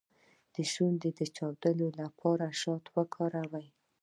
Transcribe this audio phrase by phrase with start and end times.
[0.55, 3.67] د شونډو د چاودیدو لپاره شات وکاروئ